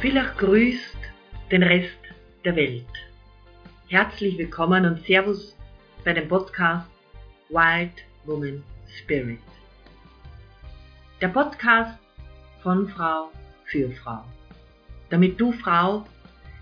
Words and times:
Villach 0.00 0.36
grüßt 0.36 0.98
den 1.50 1.62
Rest 1.62 1.98
der 2.44 2.54
Welt. 2.54 2.84
Herzlich 3.88 4.36
willkommen 4.36 4.84
und 4.84 5.02
Servus 5.06 5.56
bei 6.04 6.12
dem 6.12 6.28
Podcast 6.28 6.90
Wild 7.48 8.04
Woman 8.26 8.62
Spirit. 8.98 9.40
Der 11.22 11.28
Podcast 11.28 11.98
von 12.62 12.90
Frau 12.90 13.32
für 13.64 13.90
Frau. 13.92 14.22
Damit 15.08 15.40
du 15.40 15.52
Frau 15.52 16.04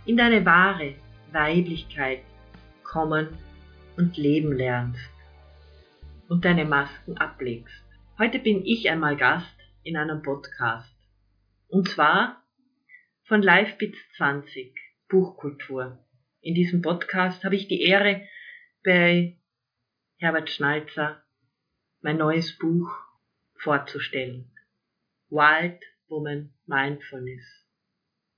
in 0.06 0.16
deine 0.16 0.46
wahre 0.46 0.94
Weiblichkeit 1.32 2.20
kommen 2.84 3.36
und 3.96 4.16
leben 4.16 4.52
lernst 4.52 5.10
und 6.28 6.44
deine 6.44 6.64
Masken 6.64 7.18
ablegst. 7.18 7.82
Heute 8.16 8.38
bin 8.38 8.64
ich 8.64 8.88
einmal 8.88 9.16
Gast 9.16 9.56
in 9.82 9.96
einem 9.96 10.22
Podcast. 10.22 10.94
Und 11.68 11.88
zwar 11.88 12.43
von 13.26 13.40
Livebits 13.40 13.98
20, 14.16 14.78
Buchkultur. 15.08 15.98
In 16.42 16.54
diesem 16.54 16.82
Podcast 16.82 17.42
habe 17.42 17.56
ich 17.56 17.68
die 17.68 17.80
Ehre, 17.80 18.28
bei 18.84 19.38
Herbert 20.18 20.50
Schnalzer 20.50 21.24
mein 22.02 22.18
neues 22.18 22.58
Buch 22.58 22.90
vorzustellen. 23.54 24.52
Wild 25.30 25.82
Woman 26.08 26.52
Mindfulness. 26.66 27.64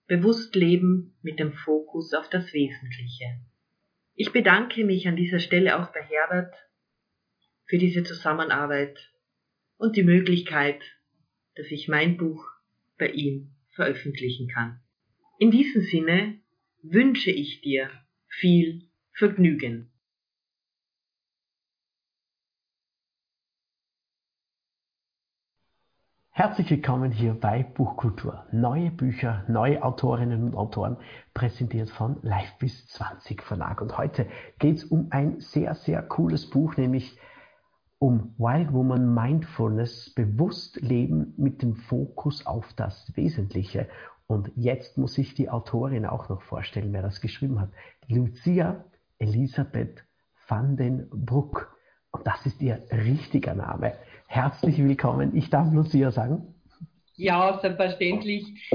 Bewusst 0.07 0.55
leben 0.55 1.19
mit 1.21 1.41
dem 1.41 1.53
Fokus 1.53 2.15
auf 2.15 2.31
das 2.31 2.53
Wesentliche. 2.53 3.41
Ich 4.15 4.31
bedanke 4.31 4.85
mich 4.85 5.09
an 5.09 5.17
dieser 5.17 5.41
Stelle 5.41 5.81
auch 5.81 5.93
bei 5.93 6.03
Herbert 6.03 6.55
für 7.65 7.79
diese 7.79 8.05
Zusammenarbeit 8.05 9.11
und 9.79 9.97
die 9.97 10.05
Möglichkeit, 10.05 10.81
dass 11.57 11.73
ich 11.73 11.89
mein 11.89 12.17
Buch 12.17 12.47
bei 12.99 13.09
ihm 13.09 13.57
veröffentlichen 13.77 14.49
kann. 14.49 14.81
In 15.39 15.51
diesem 15.51 15.83
Sinne 15.83 16.41
wünsche 16.83 17.31
ich 17.31 17.61
dir 17.61 17.91
viel 18.27 18.89
Vergnügen. 19.13 19.91
Herzlich 26.31 26.71
willkommen 26.71 27.13
hier 27.13 27.35
bei 27.35 27.63
Buchkultur. 27.63 28.47
Neue 28.51 28.91
Bücher, 28.91 29.45
neue 29.49 29.83
Autorinnen 29.83 30.43
und 30.43 30.55
Autoren, 30.55 30.97
präsentiert 31.35 31.91
von 31.91 32.19
Live 32.23 32.57
bis 32.59 32.87
20 32.89 33.43
Verlag. 33.43 33.83
Und 33.83 33.99
heute 33.99 34.27
geht 34.59 34.77
es 34.77 34.85
um 34.85 35.09
ein 35.11 35.41
sehr, 35.41 35.75
sehr 35.75 36.03
cooles 36.03 36.49
Buch, 36.49 36.79
nämlich 36.79 37.19
um 38.07 38.33
Wild 38.39 38.73
Woman 38.73 39.13
Mindfulness, 39.15 40.15
bewusst 40.15 40.81
leben 40.81 41.35
mit 41.37 41.61
dem 41.61 41.75
Fokus 41.75 42.47
auf 42.47 42.73
das 42.77 43.13
Wesentliche. 43.17 43.89
Und 44.29 44.53
jetzt 44.55 44.97
muss 44.97 45.19
ich 45.19 45.35
die 45.35 45.51
Autorin 45.51 46.07
auch 46.07 46.29
noch 46.29 46.41
vorstellen, 46.43 46.93
wer 46.93 47.03
das 47.03 47.21
geschrieben 47.21 47.61
hat. 47.61 47.71
Lucia 48.07 48.85
Elisabeth 49.19 50.05
van 50.47 50.77
den 50.77 51.09
Broek. 51.11 51.77
Und 52.13 52.25
das 52.25 52.47
ist 52.47 52.63
ihr 52.63 52.81
richtiger 52.93 53.57
Name. 53.57 53.95
Herzlich 54.29 54.79
willkommen. 54.79 55.35
Ich 55.35 55.51
darf 55.51 55.73
Lucia 55.73 56.13
sagen. 56.13 56.55
Ja, 57.17 57.59
selbstverständlich. 57.61 58.71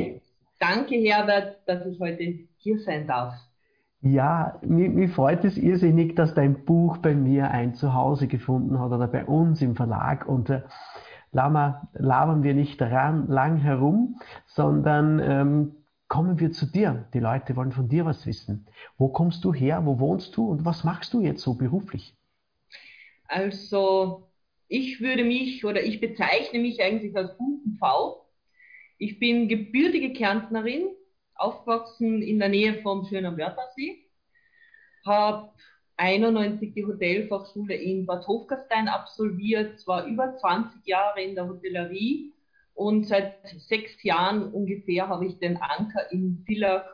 Danke, 0.60 0.96
Herbert, 0.96 1.66
dass 1.70 1.86
ich 1.86 1.98
heute 2.02 2.50
hier 2.58 2.80
sein 2.80 3.08
darf. 3.08 3.34
Ja, 4.02 4.60
mir, 4.64 4.90
mir 4.90 5.10
freut 5.10 5.46
es 5.46 5.58
irrsinnig, 5.58 6.16
dass 6.16 6.34
dein 6.34 6.66
Buch 6.66 6.98
bei 6.98 7.14
mir 7.14 7.52
ein 7.52 7.76
Zuhause 7.76 8.28
gefunden 8.28 8.80
hat 8.80 8.92
oder 8.92 9.08
bei 9.08 9.26
uns 9.26 9.62
im 9.62 9.76
Verlag. 9.76 10.28
Und 10.28 10.50
äh, 10.50 10.64
Lama, 11.32 11.88
labern 11.94 12.42
wir 12.42 12.56
nicht 12.56 12.82
daran 12.82 13.28
lang 13.28 13.58
herum, 13.58 14.20
sondern 14.48 15.20
ähm, 15.20 15.76
kommen 16.08 16.40
wir 16.40 16.52
zu 16.52 16.66
dir. 16.66 17.08
Die 17.14 17.20
Leute 17.20 17.56
wollen 17.56 17.72
von 17.72 17.90
dir 17.90 18.06
was 18.06 18.26
wissen. 18.26 18.68
Wo 18.98 19.08
kommst 19.10 19.46
du 19.46 19.54
her? 19.54 19.86
Wo 19.86 20.00
wohnst 20.00 20.36
du? 20.36 20.50
Und 20.50 20.66
was 20.66 20.84
machst 20.84 21.14
du 21.14 21.22
jetzt 21.22 21.42
so 21.42 21.54
beruflich? 21.54 22.18
Also, 23.28 24.32
ich 24.68 25.00
würde 25.00 25.24
mich 25.24 25.64
oder 25.64 25.84
ich 25.84 26.02
bezeichne 26.02 26.60
mich 26.60 26.82
eigentlich 26.82 27.16
als 27.16 27.32
V. 27.80 28.26
Ich 28.98 29.20
bin 29.20 29.48
gebürtige 29.48 30.12
Kärntnerin, 30.14 30.90
aufgewachsen 31.36 32.22
in 32.22 32.40
der 32.40 32.50
Nähe 32.50 32.82
vom 32.82 33.06
schönen 33.06 33.38
Wörthersee, 33.38 34.06
habe 35.06 35.52
91 35.98 36.74
die 36.74 36.86
Hotelfachschule 36.86 37.76
in 37.76 38.06
Bad 38.06 38.28
Hofgastein 38.28 38.88
absolviert, 38.88 39.86
war 39.88 40.06
über 40.06 40.36
20 40.38 40.86
Jahre 40.86 41.22
in 41.22 41.36
der 41.36 41.48
Hotellerie 41.48 42.34
und 42.74 43.08
seit 43.08 43.36
sechs 43.60 44.02
Jahren 44.04 44.52
ungefähr 44.52 45.08
habe 45.08 45.26
ich 45.28 45.38
den 45.40 45.58
Anker 45.58 46.12
in 46.12 46.44
Villach 46.46 46.86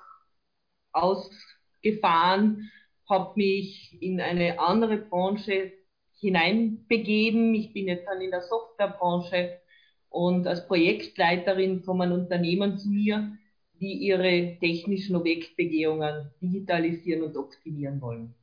ausgefahren, 0.92 2.72
habe 3.10 3.34
mich 3.36 3.98
in 4.02 4.20
eine 4.20 4.60
andere 4.60 4.98
Branche 4.98 5.72
hineinbegeben. 6.20 7.54
Ich 7.56 7.74
bin 7.74 7.88
jetzt 7.88 8.08
dann 8.08 8.22
in 8.22 8.32
der 8.32 8.42
Softwarebranche 8.42 9.62
und 10.10 10.48
als 10.48 10.68
Projektleiterin 10.68 11.84
kommen 11.84 12.12
Unternehmen 12.12 12.78
zu 12.78 12.90
mir, 12.90 13.38
die 13.80 13.94
ihre 13.94 14.58
technischen 14.60 15.16
Objektbegehungen 15.16 16.32
digitalisieren 16.42 17.24
und 17.24 17.38
optimieren 17.38 18.02
wollen. 18.02 18.34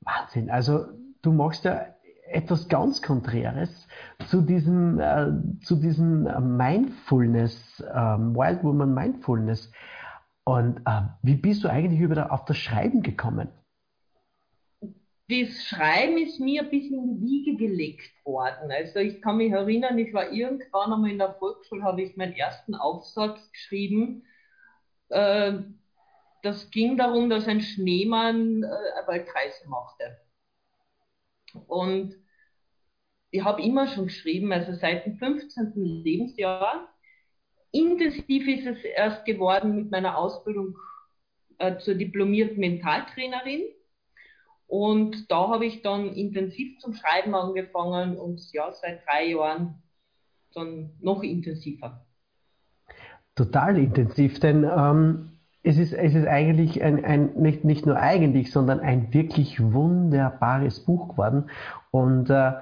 Wahnsinn. 0.00 0.50
Also 0.50 0.86
du 1.22 1.32
machst 1.32 1.64
ja 1.64 1.86
etwas 2.30 2.68
ganz 2.68 3.02
Konträres 3.02 3.88
zu 4.26 4.40
diesem, 4.40 5.00
äh, 5.00 5.32
zu 5.62 5.76
diesem 5.76 6.56
Mindfulness, 6.56 7.84
ähm, 7.94 8.34
Wild 8.34 8.62
Woman 8.62 8.94
Mindfulness. 8.94 9.70
Und 10.44 10.78
äh, 10.86 11.02
wie 11.22 11.34
bist 11.34 11.64
du 11.64 11.68
eigentlich 11.68 12.00
über 12.00 12.32
auf 12.32 12.44
das 12.44 12.56
Schreiben 12.56 13.02
gekommen? 13.02 13.48
Das 15.30 15.64
Schreiben 15.64 16.18
ist 16.18 16.40
mir 16.40 16.62
ein 16.62 16.70
bisschen 16.70 16.98
in 16.98 17.20
die 17.20 17.26
Wiege 17.26 17.56
gelegt 17.56 18.12
worden. 18.24 18.72
Also 18.72 18.98
ich 18.98 19.22
kann 19.22 19.36
mich 19.36 19.52
erinnern, 19.52 19.96
ich 19.96 20.12
war 20.12 20.32
irgendwann 20.32 20.92
einmal 20.92 21.10
in 21.10 21.18
der 21.18 21.34
Volksschule, 21.34 21.84
habe 21.84 22.02
ich 22.02 22.16
meinen 22.16 22.32
ersten 22.32 22.74
Aufsatz 22.74 23.38
geschrieben. 23.52 24.24
Äh, 25.08 25.58
das 26.42 26.70
ging 26.70 26.96
darum, 26.96 27.30
dass 27.30 27.46
ein 27.46 27.60
Schneemann 27.60 28.64
äh, 28.64 28.66
eine 28.66 29.06
Weltreise 29.06 29.68
machte. 29.68 30.18
Und 31.68 32.16
ich 33.30 33.44
habe 33.44 33.62
immer 33.62 33.86
schon 33.86 34.06
geschrieben, 34.06 34.52
also 34.52 34.72
seit 34.74 35.06
dem 35.06 35.16
15. 35.16 35.72
Lebensjahr. 35.76 36.92
Intensiv 37.70 38.48
ist 38.48 38.66
es 38.66 38.82
erst 38.82 39.24
geworden 39.24 39.76
mit 39.76 39.92
meiner 39.92 40.18
Ausbildung 40.18 40.76
äh, 41.58 41.78
zur 41.78 41.94
diplomierten 41.94 42.58
Mentaltrainerin. 42.58 43.62
Und 44.70 45.32
da 45.32 45.48
habe 45.48 45.66
ich 45.66 45.82
dann 45.82 46.14
intensiv 46.14 46.78
zum 46.78 46.94
Schreiben 46.94 47.34
angefangen 47.34 48.16
und 48.16 48.40
ja, 48.52 48.70
seit 48.70 49.04
drei 49.04 49.30
Jahren 49.30 49.82
dann 50.54 50.90
noch 51.00 51.24
intensiver. 51.24 52.06
Total 53.34 53.76
intensiv, 53.78 54.38
denn 54.38 54.62
ähm, 54.62 55.32
es 55.64 55.76
ist, 55.76 55.92
es 55.92 56.14
ist 56.14 56.28
eigentlich 56.28 56.84
ein, 56.84 57.04
ein 57.04 57.32
nicht, 57.34 57.64
nicht 57.64 57.84
nur 57.84 57.96
eigentlich, 57.96 58.52
sondern 58.52 58.78
ein 58.78 59.12
wirklich 59.12 59.60
wunderbares 59.60 60.78
Buch 60.84 61.08
geworden. 61.08 61.50
Und 61.90 62.30
äh, 62.30 62.52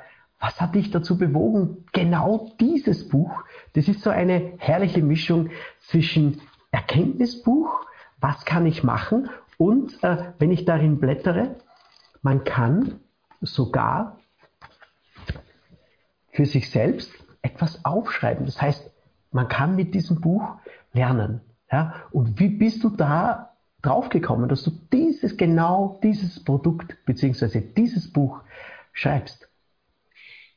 was 0.41 0.59
hat 0.63 0.77
dich 0.77 0.91
dazu 0.91 1.19
bewogen, 1.19 1.85
genau 1.93 2.53
dieses 2.59 3.07
Buch? 3.07 3.45
Das 3.75 3.87
ist 3.87 4.01
so 4.01 4.09
eine 4.09 4.55
herrliche 4.57 5.03
Mischung 5.03 5.51
zwischen 5.81 6.41
Erkenntnisbuch, 6.71 7.85
was 8.19 8.47
kann 8.47 8.65
ich 8.65 8.83
machen, 8.83 9.29
und 9.59 10.03
äh, 10.03 10.33
wenn 10.39 10.53
ich 10.53 10.65
darin 10.65 11.01
blättere, 11.01 11.57
man 12.23 12.45
kann 12.45 13.01
sogar 13.41 14.19
für 16.33 16.47
sich 16.47 16.71
selbst 16.71 17.13
etwas 17.43 17.85
aufschreiben. 17.85 18.47
Das 18.47 18.61
heißt, 18.61 18.91
man 19.31 19.49
kann 19.49 19.77
mit 19.77 19.95
diesem 19.95 20.21
Buch 20.21 20.57
lernen. 20.93 21.41
Ja? 21.71 22.07
Und 22.11 22.39
wie 22.39 22.49
bist 22.49 22.83
du 22.85 22.91
da 22.91 23.57
draufgekommen, 23.83 24.49
dass 24.49 24.65
du 24.65 24.71
dieses, 24.93 25.37
genau 25.37 26.01
dieses 26.03 26.43
Produkt 26.43 27.05
beziehungsweise 27.05 27.61
dieses 27.61 28.13
Buch 28.13 28.41
schreibst? 28.93 29.49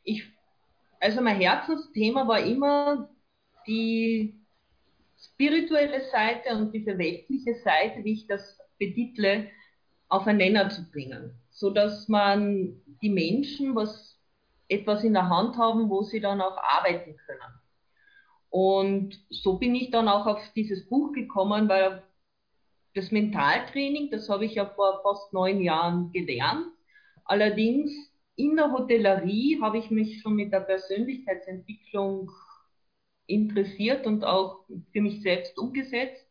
Ich, 0.03 0.23
also 0.99 1.21
mein 1.21 1.39
Herzensthema 1.39 2.27
war 2.27 2.39
immer 2.39 3.09
die 3.67 4.41
spirituelle 5.19 6.01
Seite 6.11 6.55
und 6.55 6.73
diese 6.73 6.97
weltliche 6.97 7.55
Seite, 7.55 8.03
wie 8.03 8.13
ich 8.13 8.27
das 8.27 8.57
betitle, 8.79 9.47
auf 10.09 10.27
einen 10.27 10.39
Nenner 10.39 10.69
zu 10.69 10.89
bringen, 10.91 11.31
so 11.61 11.69
dass 11.69 12.07
man 12.07 12.81
die 13.03 13.11
Menschen 13.11 13.75
was 13.75 14.19
etwas 14.67 15.03
in 15.03 15.13
der 15.13 15.29
Hand 15.29 15.57
haben, 15.57 15.91
wo 15.91 16.01
sie 16.01 16.19
dann 16.19 16.41
auch 16.41 16.57
arbeiten 16.57 17.15
können. 17.17 17.53
Und 18.49 19.19
so 19.29 19.59
bin 19.59 19.75
ich 19.75 19.91
dann 19.91 20.07
auch 20.07 20.25
auf 20.25 20.41
dieses 20.55 20.89
Buch 20.89 21.13
gekommen, 21.13 21.69
weil 21.69 22.01
das 22.95 23.11
Mentaltraining, 23.11 24.09
das 24.09 24.27
habe 24.27 24.45
ich 24.45 24.55
ja 24.55 24.65
vor 24.65 25.01
fast 25.03 25.31
neun 25.33 25.61
Jahren 25.61 26.11
gelernt. 26.11 26.65
Allerdings 27.25 27.91
in 28.35 28.55
der 28.55 28.71
Hotellerie 28.71 29.59
habe 29.61 29.77
ich 29.77 29.91
mich 29.91 30.19
schon 30.21 30.35
mit 30.35 30.51
der 30.51 30.61
Persönlichkeitsentwicklung 30.61 32.31
interessiert 33.27 34.07
und 34.07 34.23
auch 34.23 34.65
für 34.91 35.01
mich 35.01 35.21
selbst 35.21 35.55
umgesetzt. 35.59 36.25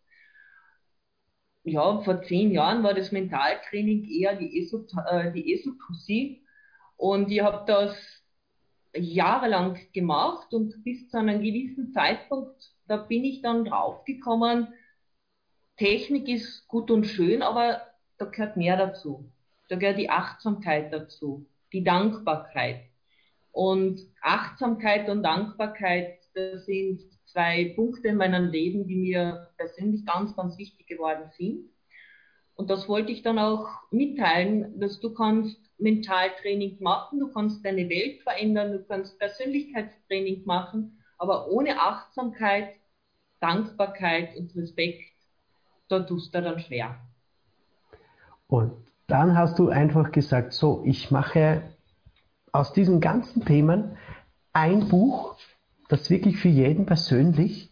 Ja, 1.71 2.01
vor 2.01 2.23
zehn 2.23 2.51
Jahren 2.51 2.83
war 2.83 2.95
das 2.95 3.13
Mentaltraining 3.13 4.09
eher 4.09 4.37
die, 4.37 4.63
Esot 4.63 4.93
äh. 5.11 6.41
Und 6.97 7.31
ich 7.31 7.41
habe 7.43 7.65
das 7.67 7.97
jahrelang 8.95 9.79
gemacht 9.93 10.53
und 10.53 10.83
bis 10.85 11.09
zu 11.11 11.19
einem 11.19 11.43
gewissen 11.43 11.93
Zeitpunkt, 11.93 12.73
da 12.87 12.97
bin 12.97 13.25
ich 13.25 13.41
dann 13.41 13.65
draufgekommen, 13.65 14.69
Technik 15.77 16.29
ist 16.29 16.69
gut 16.69 16.91
und 16.91 17.05
schön, 17.05 17.41
aber 17.41 17.81
da 18.19 18.27
gehört 18.27 18.57
mehr 18.57 18.77
dazu. 18.77 19.33
Da 19.69 19.77
gehört 19.77 19.99
die 19.99 20.11
Achtsamkeit 20.11 20.93
dazu, 20.93 21.47
die 21.73 21.85
Dankbarkeit. 21.85 22.83
Und 23.53 24.01
Achtsamkeit 24.21 25.09
und 25.09 25.23
Dankbarkeit, 25.23 26.19
das 26.35 26.67
sind 26.67 27.01
zwei 27.33 27.73
Punkte 27.77 28.09
in 28.09 28.17
meinem 28.17 28.51
Leben, 28.51 28.87
die 28.87 28.97
mir 28.97 29.49
persönlich 29.57 30.05
ganz, 30.05 30.35
ganz 30.37 30.59
wichtig 30.59 30.87
geworden 30.87 31.31
sind. 31.37 31.71
Und 32.55 32.69
das 32.71 32.89
wollte 32.89 33.13
ich 33.13 33.23
dann 33.23 33.39
auch 33.39 33.69
mitteilen, 33.91 34.79
dass 34.79 35.01
du 35.01 35.15
kannst 35.15 35.59
Mentaltraining 35.79 36.77
machen, 36.83 37.21
du 37.21 37.33
kannst 37.33 37.65
deine 37.65 37.89
Welt 37.89 38.21
verändern, 38.23 38.73
du 38.73 38.85
kannst 38.85 39.19
Persönlichkeitstraining 39.19 40.45
machen, 40.45 41.03
aber 41.17 41.49
ohne 41.49 41.81
Achtsamkeit, 41.81 42.75
Dankbarkeit 43.41 44.37
und 44.37 44.55
Respekt, 44.55 45.11
da 45.89 46.01
tust 46.01 46.35
du 46.35 46.43
dann 46.43 46.61
schwer. 46.61 46.99
Und 48.47 48.73
dann 49.07 49.37
hast 49.37 49.59
du 49.59 49.69
einfach 49.69 50.13
gesagt, 50.13 50.53
so, 50.53 50.83
ich 50.85 51.11
mache 51.11 51.63
aus 52.53 52.73
diesen 52.73 53.01
ganzen 53.01 53.45
Themen 53.45 53.97
ein 54.53 54.89
Buch, 54.89 55.37
das 55.91 56.09
wirklich 56.11 56.39
für 56.39 56.49
jeden 56.49 56.87
persönlich 56.87 57.71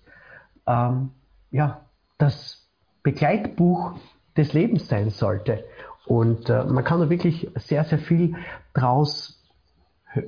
ähm, 0.67 1.11
ja, 1.51 1.83
das 2.19 2.69
Begleitbuch 3.03 3.95
des 4.37 4.53
Lebens 4.53 4.89
sein 4.89 5.11
sollte. 5.11 5.65
Und 6.07 6.49
äh, 6.49 6.65
man 6.65 6.85
kann 6.85 7.01
da 7.01 7.11
wirklich 7.11 7.51
sehr, 7.57 7.85
sehr 7.85 7.99
viel 7.99 8.35
draus 8.75 9.43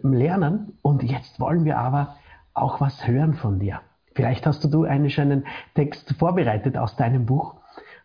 lernen. 0.03 0.79
Und 0.83 1.03
jetzt 1.03 1.41
wollen 1.41 1.65
wir 1.65 1.79
aber 1.79 2.17
auch 2.55 2.81
was 2.81 3.07
hören 3.07 3.35
von 3.35 3.59
dir. 3.59 3.81
Vielleicht 4.15 4.47
hast 4.47 4.65
du 4.73 4.85
einen 4.85 5.11
schönen 5.11 5.47
Text 5.75 6.15
vorbereitet 6.19 6.77
aus 6.77 6.97
deinem 6.97 7.27
Buch. 7.27 7.57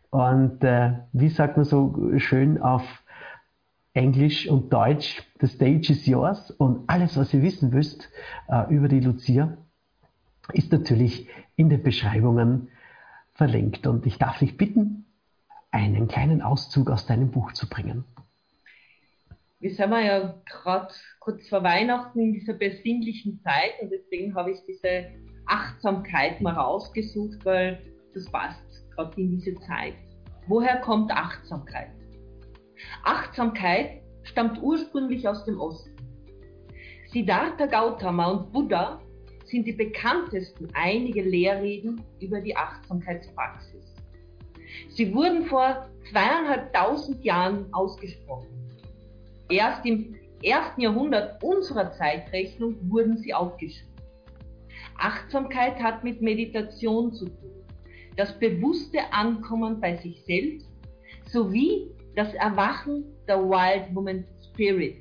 Und 0.09 0.63
äh, 0.63 0.93
wie 1.13 1.29
sagt 1.29 1.57
man 1.57 1.65
so 1.65 2.17
schön 2.17 2.61
auf 2.61 2.83
Englisch 3.93 4.47
und 4.47 4.71
Deutsch, 4.71 5.23
the 5.41 5.47
stage 5.47 5.91
is 5.91 6.05
yours. 6.05 6.51
Und 6.51 6.83
alles, 6.87 7.17
was 7.17 7.33
ihr 7.33 7.41
wissen 7.41 7.69
müsst 7.69 8.09
äh, 8.47 8.73
über 8.73 8.87
die 8.87 8.99
Lucia, 8.99 9.57
ist 10.53 10.71
natürlich 10.71 11.27
in 11.55 11.69
den 11.69 11.83
Beschreibungen 11.83 12.69
verlinkt. 13.33 13.87
Und 13.87 14.05
ich 14.05 14.17
darf 14.17 14.39
dich 14.39 14.57
bitten, 14.57 15.05
einen 15.71 16.07
kleinen 16.07 16.41
Auszug 16.41 16.89
aus 16.89 17.05
deinem 17.05 17.31
Buch 17.31 17.51
zu 17.53 17.67
bringen. 17.67 18.05
Wir 19.59 19.73
sind 19.73 19.91
ja 19.91 20.41
gerade 20.45 20.93
kurz 21.19 21.47
vor 21.49 21.63
Weihnachten 21.63 22.19
in 22.19 22.33
dieser 22.33 22.53
besinnlichen 22.53 23.41
Zeit 23.41 23.71
und 23.81 23.89
deswegen 23.89 24.35
habe 24.35 24.51
ich 24.51 24.59
diese 24.67 25.07
Achtsamkeit 25.47 26.41
mal 26.41 26.53
rausgesucht, 26.53 27.43
weil 27.45 27.81
das 28.13 28.25
passt 28.31 28.61
gerade 28.95 29.19
in 29.19 29.31
diese 29.31 29.55
Zeit. 29.61 29.95
Woher 30.47 30.77
kommt 30.81 31.11
Achtsamkeit? 31.11 31.89
Achtsamkeit 33.03 34.01
stammt 34.23 34.61
ursprünglich 34.61 35.27
aus 35.27 35.43
dem 35.45 35.59
Osten. 35.59 35.95
Siddhartha 37.11 37.65
Gautama 37.65 38.27
und 38.27 38.51
Buddha 38.51 38.99
sind 39.45 39.65
die 39.67 39.73
bekanntesten 39.73 40.67
einige 40.73 41.21
Lehrreden 41.21 42.01
über 42.19 42.41
die 42.41 42.55
Achtsamkeitspraxis. 42.55 43.95
Sie 44.89 45.13
wurden 45.13 45.45
vor 45.45 45.89
zweieinhalbtausend 46.09 47.23
Jahren 47.23 47.73
ausgesprochen. 47.73 48.47
Erst 49.49 49.85
im 49.85 50.15
ersten 50.43 50.81
Jahrhundert 50.81 51.41
unserer 51.43 51.91
Zeitrechnung 51.93 52.75
wurden 52.89 53.17
sie 53.17 53.33
aufgeschrieben. 53.33 53.93
Achtsamkeit 54.97 55.81
hat 55.81 56.03
mit 56.03 56.21
Meditation 56.21 57.13
zu 57.13 57.25
tun, 57.25 57.65
das 58.15 58.37
bewusste 58.39 58.99
Ankommen 59.11 59.79
bei 59.79 59.97
sich 59.97 60.23
selbst 60.23 60.69
sowie 61.25 61.91
das 62.15 62.33
Erwachen 62.35 63.03
der 63.27 63.39
Wild 63.39 63.93
Woman 63.93 64.25
Spirit. 64.41 64.97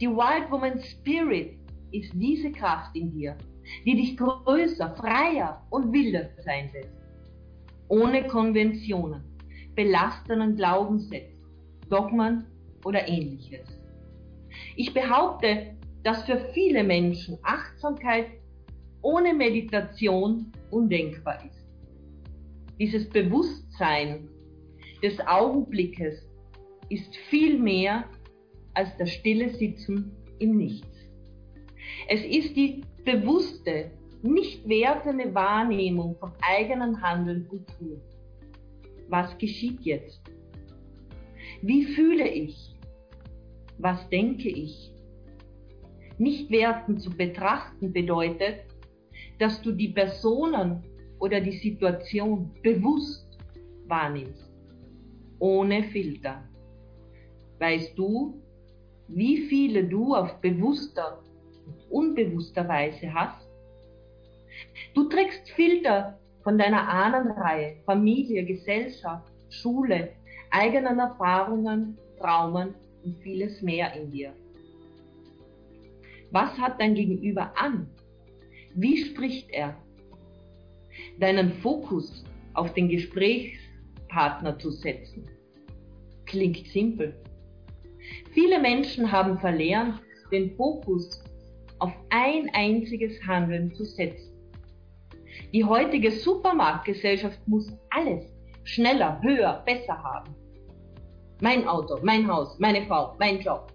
Die 0.00 0.08
Wild 0.08 0.50
Woman 0.50 0.80
Spirit 0.80 1.58
ist 1.94 2.12
diese 2.14 2.52
Kraft 2.52 2.94
in 2.96 3.10
dir, 3.12 3.36
die 3.84 3.96
dich 3.96 4.16
größer, 4.16 4.94
freier 4.96 5.66
und 5.70 5.92
wilder 5.92 6.28
sein 6.44 6.70
lässt 6.72 7.04
ohne 7.88 8.26
Konventionen, 8.26 9.22
belastenden 9.74 10.56
Glaubenssätzen, 10.56 11.38
Dogmen 11.90 12.46
oder 12.84 13.06
ähnliches. 13.08 13.68
Ich 14.76 14.92
behaupte, 14.94 15.76
dass 16.02 16.24
für 16.24 16.38
viele 16.52 16.82
Menschen 16.82 17.38
Achtsamkeit 17.42 18.26
ohne 19.02 19.34
Meditation 19.34 20.52
undenkbar 20.70 21.44
ist. 21.44 21.66
Dieses 22.78 23.08
Bewusstsein 23.08 24.28
des 25.02 25.20
Augenblickes 25.26 26.26
ist 26.88 27.14
viel 27.30 27.58
mehr 27.58 28.04
als 28.74 28.88
das 28.98 29.10
stille 29.10 29.50
Sitzen 29.50 30.10
im 30.38 30.56
Nichts. 30.56 30.93
Es 32.08 32.22
ist 32.22 32.54
die 32.56 32.82
bewusste 33.04 33.90
nicht 34.22 34.68
wertende 34.68 35.34
Wahrnehmung 35.34 36.16
vom 36.16 36.32
eigenen 36.40 37.00
Handeln 37.00 37.46
und 37.50 37.66
Tun. 37.78 38.00
Was 39.08 39.36
geschieht 39.38 39.80
jetzt? 39.82 40.20
Wie 41.62 41.84
fühle 41.84 42.28
ich? 42.28 42.74
Was 43.78 44.08
denke 44.08 44.48
ich? 44.48 44.92
Nicht 46.18 46.50
werten 46.50 46.98
zu 46.98 47.10
betrachten 47.10 47.92
bedeutet, 47.92 48.60
dass 49.38 49.60
du 49.62 49.72
die 49.72 49.88
Personen 49.88 50.82
oder 51.18 51.40
die 51.40 51.58
Situation 51.58 52.50
bewusst 52.62 53.38
wahrnimmst, 53.86 54.52
ohne 55.38 55.84
Filter. 55.84 56.48
Weißt 57.58 57.96
du, 57.98 58.40
wie 59.08 59.38
viele 59.48 59.84
du 59.84 60.14
auf 60.14 60.40
bewusster 60.40 61.22
und 61.66 61.90
unbewusster 61.90 62.66
Weise 62.68 63.12
hast? 63.12 63.46
Du 64.94 65.08
trägst 65.08 65.50
Filter 65.50 66.18
von 66.42 66.58
deiner 66.58 66.88
Ahnenreihe, 66.88 67.76
Familie, 67.84 68.44
Gesellschaft, 68.44 69.32
Schule, 69.48 70.10
eigenen 70.50 70.98
Erfahrungen, 70.98 71.98
Traumen 72.18 72.74
und 73.04 73.18
vieles 73.22 73.62
mehr 73.62 73.92
in 73.94 74.10
dir. 74.10 74.32
Was 76.30 76.56
hat 76.58 76.80
dein 76.80 76.94
Gegenüber 76.94 77.52
an? 77.56 77.88
Wie 78.74 79.04
spricht 79.04 79.50
er? 79.50 79.76
Deinen 81.18 81.52
Fokus 81.54 82.24
auf 82.54 82.72
den 82.74 82.88
Gesprächspartner 82.88 84.58
zu 84.58 84.70
setzen. 84.70 85.28
Klingt 86.26 86.66
simpel. 86.68 87.14
Viele 88.32 88.60
Menschen 88.60 89.10
haben 89.10 89.38
verlernt, 89.38 90.00
den 90.30 90.54
Fokus 90.56 91.23
auf 91.78 91.92
ein 92.10 92.50
einziges 92.54 93.20
Handeln 93.26 93.74
zu 93.74 93.84
setzen. 93.84 94.32
Die 95.52 95.64
heutige 95.64 96.10
Supermarktgesellschaft 96.10 97.46
muss 97.46 97.72
alles 97.90 98.24
schneller, 98.64 99.20
höher, 99.22 99.62
besser 99.66 100.02
haben. 100.02 100.34
Mein 101.40 101.66
Auto, 101.66 101.98
mein 102.02 102.26
Haus, 102.26 102.58
meine 102.58 102.86
Frau, 102.86 103.16
mein 103.18 103.40
Job 103.40 103.72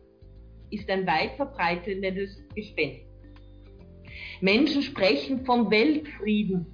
ist 0.71 0.89
ein 0.89 1.05
weit 1.05 1.35
verbreitetes 1.35 2.43
Gespenst. 2.55 3.05
Menschen 4.41 4.81
sprechen 4.81 5.45
vom 5.45 5.69
Weltfrieden 5.69 6.65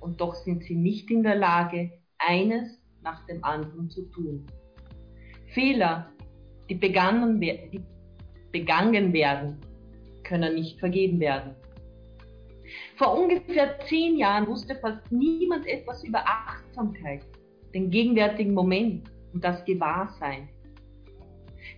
und 0.00 0.20
doch 0.20 0.34
sind 0.34 0.62
sie 0.64 0.76
nicht 0.76 1.10
in 1.10 1.22
der 1.22 1.36
Lage, 1.36 1.90
eines 2.18 2.80
nach 3.02 3.24
dem 3.26 3.42
anderen 3.44 3.88
zu 3.90 4.02
tun. 4.10 4.46
Fehler, 5.48 6.10
die 6.68 6.74
begangen, 6.74 7.40
die 7.40 7.80
begangen 8.52 9.12
werden, 9.12 9.60
können 10.26 10.54
nicht 10.54 10.78
vergeben 10.78 11.20
werden. 11.20 11.54
Vor 12.96 13.18
ungefähr 13.18 13.78
zehn 13.88 14.16
Jahren 14.16 14.46
wusste 14.46 14.74
fast 14.76 15.10
niemand 15.10 15.66
etwas 15.66 16.02
über 16.04 16.24
Achtsamkeit, 16.26 17.22
den 17.74 17.90
gegenwärtigen 17.90 18.54
Moment 18.54 19.08
und 19.32 19.44
das 19.44 19.64
Gewahrsein. 19.64 20.48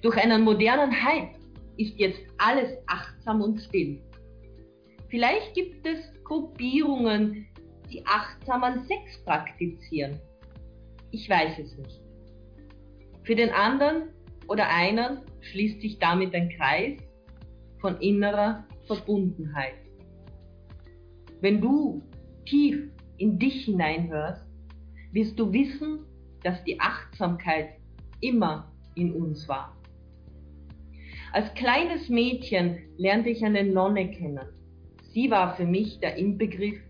Durch 0.03 0.17
einen 0.17 0.43
modernen 0.43 0.93
Hype 0.93 1.35
ist 1.77 1.99
jetzt 1.99 2.21
alles 2.39 2.71
achtsam 2.87 3.43
und 3.43 3.59
still. 3.61 4.01
Vielleicht 5.09 5.55
gibt 5.55 5.87
es 5.87 5.99
Gruppierungen, 6.25 7.47
die 7.91 8.05
achtsamen 8.07 8.85
Sex 8.87 9.25
praktizieren. 9.25 10.21
Ich 11.11 11.29
weiß 11.29 11.59
es 11.59 11.77
nicht. 11.79 12.01
Für 13.25 13.35
den 13.35 13.51
anderen 13.51 14.11
oder 14.47 14.69
einen 14.69 15.21
schließt 15.41 15.81
sich 15.81 15.99
damit 15.99 16.35
ein 16.35 16.51
Kreis 16.51 16.99
von 17.81 18.01
innerer 18.01 18.65
Verbundenheit. 18.87 19.75
Wenn 21.41 21.61
du 21.61 22.03
tief 22.47 22.91
in 23.19 23.39
dich 23.39 23.65
hineinhörst, 23.67 24.45
wirst 25.13 25.39
du 25.39 25.53
wissen, 25.53 26.01
dass 26.43 26.63
die 26.65 26.81
Achtsamkeit 26.81 27.71
immer 28.21 28.73
in 28.95 29.13
uns 29.13 29.49
war. 29.49 29.77
Als 31.33 31.53
kleines 31.55 32.09
Mädchen 32.09 32.79
lernte 32.97 33.29
ich 33.29 33.45
eine 33.45 33.65
Nonne 33.65 34.11
kennen. 34.11 34.49
Sie 35.13 35.31
war 35.31 35.57
für 35.57 35.67
mich 35.67 36.01
der 36.01 36.17
Inbegriff 36.17 36.81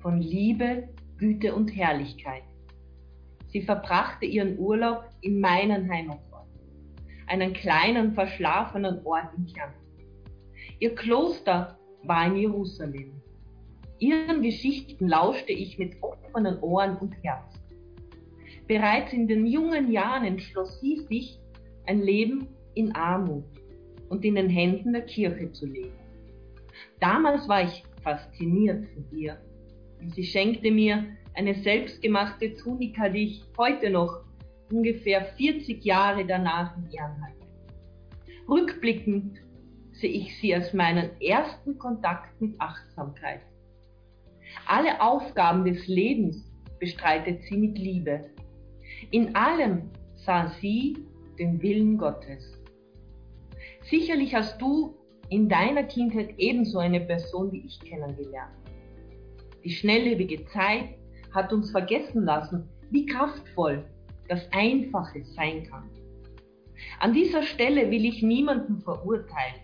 von 0.00 0.20
Liebe, 0.20 0.88
Güte 1.18 1.54
und 1.54 1.68
Herrlichkeit. 1.68 2.42
Sie 3.48 3.62
verbrachte 3.62 4.26
ihren 4.26 4.58
Urlaub 4.58 5.04
in 5.20 5.38
meinen 5.38 5.90
Heimatort, 5.90 6.48
einen 7.26 7.52
kleinen 7.52 8.12
verschlafenen 8.14 9.04
Ort 9.04 9.28
in 9.36 9.46
Kärnten. 9.46 9.83
Ihr 10.84 10.94
Kloster 10.94 11.78
war 12.02 12.26
in 12.26 12.36
Jerusalem. 12.36 13.12
Ihren 14.00 14.42
Geschichten 14.42 15.08
lauschte 15.08 15.50
ich 15.50 15.78
mit 15.78 15.94
offenen 16.02 16.58
Ohren 16.60 16.98
und 16.98 17.14
Herzen. 17.22 17.58
Bereits 18.68 19.10
in 19.14 19.26
den 19.26 19.46
jungen 19.46 19.90
Jahren 19.90 20.24
entschloss 20.24 20.78
sie 20.82 20.98
sich, 21.08 21.40
ein 21.86 22.02
Leben 22.02 22.48
in 22.74 22.94
Armut 22.94 23.46
und 24.10 24.26
in 24.26 24.34
den 24.34 24.50
Händen 24.50 24.92
der 24.92 25.06
Kirche 25.06 25.50
zu 25.52 25.64
leben. 25.64 25.96
Damals 27.00 27.48
war 27.48 27.64
ich 27.64 27.82
fasziniert 28.02 28.86
von 28.88 29.18
ihr 29.18 29.38
sie 30.14 30.24
schenkte 30.24 30.70
mir 30.70 31.06
eine 31.32 31.54
selbstgemachte 31.54 32.56
Tunika, 32.56 33.08
die 33.08 33.24
ich 33.24 33.44
heute 33.56 33.88
noch 33.88 34.20
ungefähr 34.70 35.24
40 35.38 35.82
Jahre 35.82 36.26
danach 36.26 36.76
in 36.76 36.90
Ehren 36.92 37.22
halte. 37.24 37.46
Rückblickend 38.46 39.43
sehe 39.94 40.10
ich 40.10 40.38
sie 40.40 40.54
als 40.54 40.72
meinen 40.72 41.10
ersten 41.20 41.78
Kontakt 41.78 42.40
mit 42.40 42.60
Achtsamkeit. 42.60 43.40
Alle 44.66 45.00
Aufgaben 45.00 45.64
des 45.64 45.86
Lebens 45.86 46.50
bestreitet 46.78 47.42
sie 47.44 47.56
mit 47.56 47.78
Liebe. 47.78 48.30
In 49.10 49.34
allem 49.34 49.90
sah 50.16 50.48
sie 50.60 50.96
den 51.38 51.60
Willen 51.62 51.98
Gottes. 51.98 52.58
Sicherlich 53.82 54.34
hast 54.34 54.60
du 54.60 54.94
in 55.28 55.48
deiner 55.48 55.84
Kindheit 55.84 56.34
ebenso 56.38 56.78
eine 56.78 57.00
Person 57.00 57.52
wie 57.52 57.64
ich 57.66 57.80
kennengelernt. 57.80 58.52
Die 59.64 59.70
schnelllebige 59.70 60.44
Zeit 60.46 60.90
hat 61.32 61.52
uns 61.52 61.70
vergessen 61.70 62.24
lassen, 62.24 62.68
wie 62.90 63.06
kraftvoll 63.06 63.84
das 64.28 64.46
Einfache 64.52 65.24
sein 65.24 65.64
kann. 65.64 65.88
An 67.00 67.12
dieser 67.12 67.42
Stelle 67.42 67.90
will 67.90 68.04
ich 68.04 68.22
niemanden 68.22 68.80
verurteilen, 68.80 69.63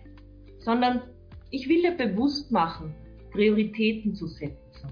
sondern 0.61 1.01
ich 1.49 1.67
will 1.67 1.81
dir 1.81 1.91
bewusst 1.91 2.51
machen, 2.51 2.93
Prioritäten 3.31 4.15
zu 4.15 4.27
setzen, 4.27 4.89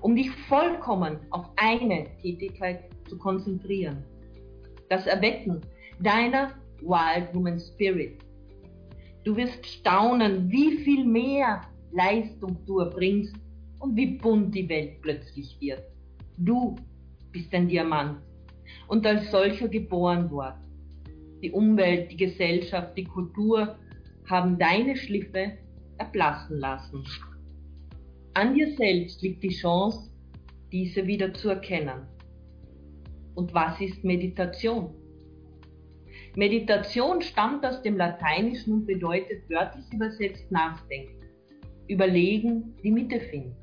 um 0.00 0.14
dich 0.14 0.30
vollkommen 0.48 1.18
auf 1.30 1.46
eine 1.56 2.06
Tätigkeit 2.20 2.84
zu 3.08 3.18
konzentrieren. 3.18 4.04
Das 4.88 5.06
Erwecken 5.06 5.60
deiner 6.00 6.52
Wild 6.80 7.34
Woman 7.34 7.60
Spirit. 7.60 8.18
Du 9.24 9.36
wirst 9.36 9.64
staunen, 9.64 10.50
wie 10.50 10.78
viel 10.78 11.04
mehr 11.04 11.62
Leistung 11.92 12.56
du 12.66 12.80
erbringst 12.80 13.36
und 13.78 13.96
wie 13.96 14.18
bunt 14.18 14.54
die 14.54 14.68
Welt 14.68 15.00
plötzlich 15.00 15.56
wird. 15.60 15.82
Du 16.38 16.76
bist 17.30 17.54
ein 17.54 17.68
Diamant 17.68 18.18
und 18.88 19.06
als 19.06 19.30
solcher 19.30 19.68
geboren 19.68 20.30
worden. 20.30 20.60
Die 21.40 21.50
Umwelt, 21.50 22.10
die 22.10 22.16
Gesellschaft, 22.16 22.96
die 22.96 23.04
Kultur 23.04 23.76
haben 24.32 24.58
deine 24.58 24.96
Schliffe 24.96 25.58
erblassen 25.98 26.58
lassen. 26.58 27.04
An 28.32 28.54
dir 28.54 28.74
selbst 28.76 29.20
liegt 29.20 29.42
die 29.42 29.50
Chance, 29.50 30.10
diese 30.72 31.06
wieder 31.06 31.34
zu 31.34 31.50
erkennen. 31.50 32.06
Und 33.34 33.52
was 33.52 33.78
ist 33.78 34.02
Meditation? 34.02 34.94
Meditation 36.34 37.20
stammt 37.20 37.64
aus 37.66 37.82
dem 37.82 37.98
Lateinischen 37.98 38.72
und 38.72 38.86
bedeutet 38.86 39.50
wörtlich 39.50 39.84
übersetzt 39.92 40.50
nachdenken, 40.50 41.26
überlegen, 41.88 42.74
die 42.82 42.90
Mitte 42.90 43.20
finden. 43.20 43.54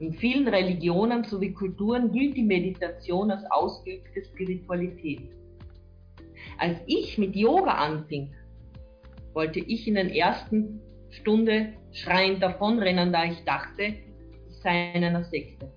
In 0.00 0.14
vielen 0.14 0.48
Religionen 0.48 1.22
sowie 1.22 1.52
Kulturen 1.52 2.10
gilt 2.12 2.34
die 2.34 2.42
Meditation 2.42 3.30
als 3.30 3.44
ausgeübte 3.50 4.24
Spiritualität. 4.24 5.28
Als 6.58 6.78
ich 6.86 7.18
mit 7.18 7.36
Yoga 7.36 7.72
anfing, 7.72 8.30
wollte 9.34 9.60
ich 9.60 9.86
in 9.86 9.94
der 9.94 10.14
ersten 10.14 10.80
Stunde 11.10 11.74
schreiend 11.92 12.42
davonrennen, 12.42 13.12
da 13.12 13.24
ich 13.24 13.44
dachte, 13.44 13.94
ich 14.48 14.56
sei 14.62 14.92
in 14.92 15.04
einer 15.04 15.24
Sekte. 15.24 15.70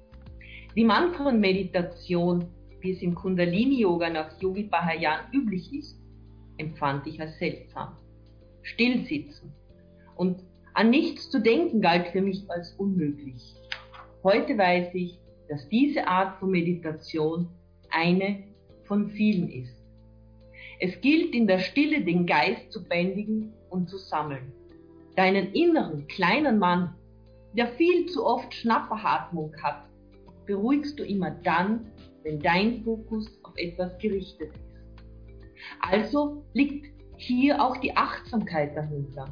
Die 0.75 0.85
Mantra-Meditation, 0.85 2.47
wie 2.81 2.91
es 2.91 3.01
im 3.01 3.15
Kundalini-Yoga 3.15 4.09
nach 4.09 4.39
Yogi 4.39 4.63
Bhajan 4.63 5.31
üblich 5.33 5.73
ist, 5.73 5.99
empfand 6.57 7.07
ich 7.07 7.19
als 7.19 7.37
seltsam. 7.39 7.97
Stillsitzen 8.61 9.53
und 10.15 10.43
an 10.73 10.89
nichts 10.89 11.29
zu 11.29 11.41
denken 11.41 11.81
galt 11.81 12.07
für 12.09 12.21
mich 12.21 12.49
als 12.49 12.73
unmöglich. 12.73 13.55
Heute 14.23 14.57
weiß 14.57 14.93
ich, 14.93 15.19
dass 15.49 15.67
diese 15.69 16.07
Art 16.07 16.39
von 16.39 16.51
Meditation 16.51 17.49
eine 17.89 18.43
von 18.83 19.09
vielen 19.09 19.49
ist. 19.49 19.76
Es 20.79 20.99
gilt 21.01 21.33
in 21.33 21.47
der 21.47 21.59
Stille 21.59 22.01
den 22.01 22.25
Geist 22.25 22.71
zu 22.71 22.83
bändigen 22.83 23.53
und 23.69 23.89
zu 23.89 23.97
sammeln. 23.97 24.51
Deinen 25.15 25.53
inneren 25.53 26.07
kleinen 26.07 26.59
Mann, 26.59 26.93
der 27.53 27.67
viel 27.67 28.05
zu 28.07 28.25
oft 28.25 28.53
Schnapperatmung 28.53 29.51
hat, 29.63 29.85
beruhigst 30.45 30.99
du 30.99 31.03
immer 31.03 31.31
dann, 31.31 31.91
wenn 32.23 32.39
dein 32.39 32.83
Fokus 32.83 33.27
auf 33.43 33.53
etwas 33.57 33.97
gerichtet 33.97 34.51
ist. 34.53 35.53
Also 35.81 36.43
liegt 36.53 36.87
hier 37.17 37.61
auch 37.61 37.77
die 37.77 37.95
Achtsamkeit 37.95 38.77
dahinter. 38.77 39.25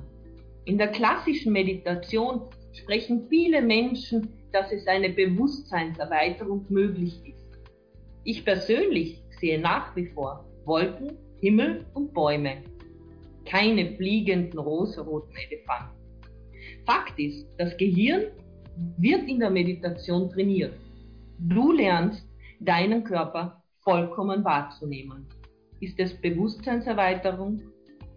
In 0.66 0.78
der 0.78 0.88
klassischen 0.88 1.54
Meditation 1.54 2.42
sprechen 2.74 3.28
viele 3.30 3.62
Menschen 3.62 4.28
dass 4.56 4.72
es 4.72 4.88
eine 4.88 5.10
Bewusstseinserweiterung 5.10 6.66
möglich 6.70 7.20
ist. 7.25 7.60
Ich 8.24 8.46
persönlich 8.46 9.22
sehe 9.42 9.60
nach 9.60 9.94
wie 9.98 10.06
vor 10.08 10.46
Wolken, 10.64 11.18
Himmel 11.46 11.86
und 11.94 12.12
Bäume, 12.12 12.64
keine 13.46 13.96
fliegenden 13.98 14.58
rosaroten 14.58 15.36
Elefanten. 15.36 15.94
Fakt 16.88 17.20
ist, 17.20 17.46
das 17.60 17.78
Gehirn 17.78 18.32
wird 18.98 19.30
in 19.30 19.40
der 19.40 19.52
Meditation 19.52 20.28
trainiert. 20.32 20.74
Du 21.38 21.72
lernst, 21.72 22.28
deinen 22.62 23.04
Körper 23.04 23.62
vollkommen 23.82 24.44
wahrzunehmen. 24.44 25.28
Ist 25.82 26.00
es 26.00 26.20
Bewusstseinserweiterung? 26.20 27.62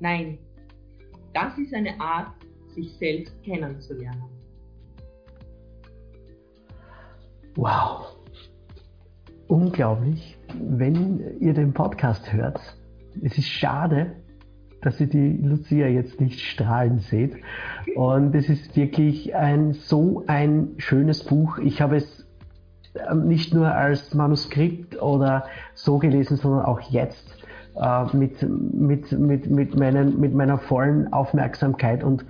Nein. 0.01 0.39
Das 1.35 1.59
ist 1.59 1.75
eine 1.75 2.01
Art, 2.01 2.33
sich 2.75 2.91
selbst 2.95 3.35
kennenzulernen. 3.43 4.31
Wow. 7.57 8.17
Unglaublich. 9.49 10.39
Wenn 10.59 11.39
ihr 11.41 11.53
den 11.53 11.75
Podcast 11.75 12.33
hört, 12.33 12.78
es 13.23 13.39
ist 13.39 13.49
schade, 13.49 14.13
dass 14.83 15.01
ihr 15.01 15.09
die 15.09 15.39
Lucia 15.43 15.89
jetzt 15.89 16.21
nicht 16.21 16.41
strahlen 16.41 16.99
seht. 16.99 17.37
Und 17.97 18.35
es 18.35 18.49
ist 18.49 18.77
wirklich 18.77 19.35
ein 19.35 19.73
so 19.73 20.25
ein 20.27 20.75
schönes 20.79 21.25
Buch. 21.25 21.59
Ich 21.59 21.81
habe 21.81 21.97
es 21.97 22.27
ähm, 23.11 23.27
nicht 23.27 23.55
nur 23.55 23.75
als 23.75 24.15
Manuskript 24.15 25.01
oder 25.01 25.45
so 25.75 25.99
gelesen, 25.99 26.37
sondern 26.37 26.65
auch 26.65 26.81
jetzt 26.81 27.37
äh, 27.77 28.17
mit, 28.17 28.43
mit, 28.43 29.13
mit, 29.13 29.51
mit, 29.51 29.79
meinen, 29.79 30.21
mit 30.21 30.35
meiner 30.35 30.59
vollen 30.59 31.13
Aufmerksamkeit 31.13 32.05
und 32.05 32.25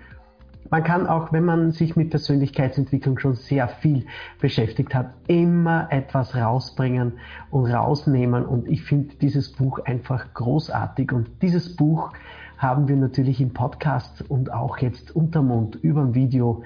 man 0.71 0.85
kann 0.85 1.07
auch, 1.07 1.33
wenn 1.33 1.45
man 1.45 1.73
sich 1.73 1.97
mit 1.97 2.11
Persönlichkeitsentwicklung 2.11 3.19
schon 3.19 3.35
sehr 3.35 3.69
viel 3.69 4.07
beschäftigt 4.41 4.95
hat, 4.95 5.13
immer 5.27 5.89
etwas 5.91 6.35
rausbringen 6.35 7.15
und 7.51 7.67
rausnehmen. 7.67 8.45
Und 8.45 8.69
ich 8.69 8.83
finde 8.83 9.15
dieses 9.17 9.53
Buch 9.53 9.79
einfach 9.81 10.35
großartig. 10.35 11.13
Und 11.13 11.43
dieses 11.43 11.75
Buch 11.77 12.13
haben 12.59 12.89
wir 12.89 12.97
natürlich 12.97 13.41
im 13.41 13.53
Podcast 13.53 14.29
und 14.29 14.53
auch 14.53 14.79
jetzt 14.79 15.15
unter 15.15 15.43
Mund 15.43 15.77
über 15.77 16.03
ein 16.03 16.15
Video 16.15 16.63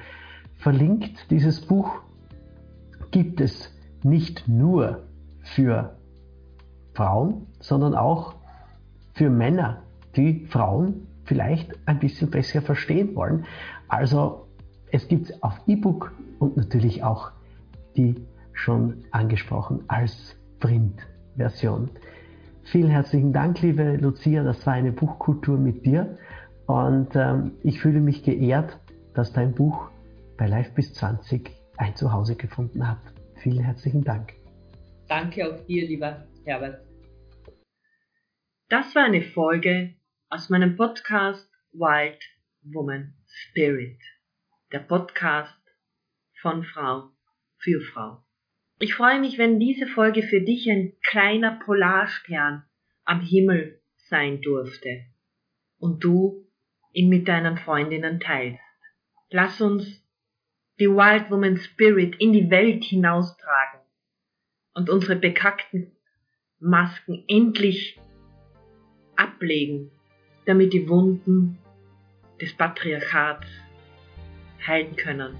verlinkt. 0.57 1.31
Dieses 1.31 1.61
Buch 1.61 2.01
gibt 3.11 3.41
es 3.41 3.73
nicht 4.03 4.49
nur 4.49 5.05
für 5.43 5.97
Frauen, 6.95 7.47
sondern 7.61 7.95
auch 7.95 8.35
für 9.15 9.31
Männer, 9.31 9.83
die 10.17 10.47
Frauen 10.47 11.07
vielleicht 11.33 11.73
ein 11.87 11.99
bisschen 11.99 12.31
besser 12.31 12.61
verstehen 12.61 13.17
wollen. 13.17 13.47
Also 13.89 14.49
es 14.91 15.09
gibt 15.09 15.31
es 15.31 15.43
auf 15.43 15.55
E-Book 15.67 16.13
und 16.39 16.59
natürlich 16.59 17.03
auch 17.03 17.31
die 17.97 18.17
schon 18.53 19.05
angesprochen 19.13 19.83
als 19.89 20.37
Print-Version. 20.61 21.89
Vielen 22.65 22.91
herzlichen 22.91 23.33
Dank, 23.33 23.63
liebe 23.63 23.97
Lucia, 23.97 24.45
das 24.45 24.67
war 24.67 24.75
eine 24.75 24.93
Buchkultur 24.93 25.57
mit 25.57 25.87
dir 25.87 26.19
und 26.67 27.17
ähm, 27.17 27.53
ich 27.63 27.81
fühle 27.81 28.01
mich 28.01 28.23
geehrt, 28.23 28.79
dass 29.15 29.33
dein 29.33 29.55
Buch 29.55 29.91
bei 30.37 30.47
Live 30.47 30.75
bis 30.75 30.93
20 30.93 31.51
ein 31.79 31.97
Zuhause 31.97 32.37
gefunden 32.37 32.87
hat. 32.87 33.01
Vielen 33.37 33.65
herzlichen 33.65 34.05
Dank. 34.05 34.35
Danke 35.09 35.51
auch 35.51 35.65
dir, 35.65 35.89
lieber 35.89 36.27
Herbert. 36.45 36.83
Das 38.69 38.95
war 38.95 39.05
eine 39.05 39.23
Folge 39.23 39.95
aus 40.33 40.49
meinem 40.49 40.77
Podcast 40.77 41.47
Wild 41.73 42.19
Woman 42.63 43.13
Spirit. 43.27 43.99
Der 44.73 44.79
Podcast 44.79 45.61
von 46.41 46.65
Frau 46.65 47.11
für 47.59 47.83
Frau. 47.83 48.25
Ich 48.79 48.95
freue 48.95 49.21
mich, 49.21 49.37
wenn 49.37 49.61
diese 49.61 49.87
Folge 49.87 50.23
für 50.23 50.41
dich 50.41 50.71
ein 50.71 50.95
kleiner 51.03 51.61
Polarstern 51.63 52.65
am 53.05 53.21
Himmel 53.21 53.83
sein 54.09 54.41
durfte 54.41 55.05
und 55.77 56.03
du 56.03 56.49
ihn 56.95 57.11
mit 57.11 57.29
deinen 57.29 57.59
Freundinnen 57.59 58.19
teilst. 58.19 58.63
Lass 59.29 59.61
uns 59.61 60.03
die 60.81 60.89
Wild 60.89 61.31
Woman 61.31 61.59
Spirit 61.59 62.17
in 62.19 62.33
die 62.33 62.49
Welt 62.49 62.85
hinaustragen 62.85 63.81
und 64.73 64.89
unsere 64.89 65.17
bekackten 65.17 65.95
Masken 66.59 67.23
endlich 67.29 68.01
ablegen, 69.15 69.91
damit 70.45 70.73
die 70.73 70.89
Wunden 70.89 71.59
des 72.41 72.53
Patriarchats 72.55 73.47
heilen 74.67 74.97
können. 74.97 75.37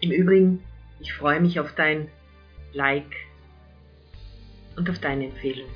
Im 0.00 0.10
Übrigen, 0.10 0.62
ich 1.00 1.12
freue 1.12 1.40
mich 1.40 1.60
auf 1.60 1.74
dein 1.74 2.08
Like 2.72 3.16
und 4.76 4.88
auf 4.90 4.98
deine 4.98 5.26
Empfehlung. 5.26 5.70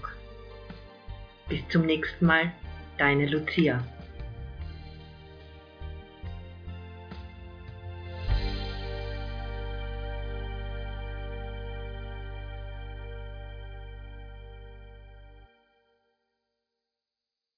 Bis 1.48 1.60
zum 1.68 1.86
nächsten 1.86 2.26
Mal, 2.26 2.52
deine 2.98 3.26
Lucia. 3.26 3.84